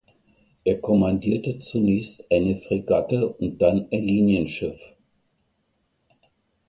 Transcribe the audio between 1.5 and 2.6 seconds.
zunächst eine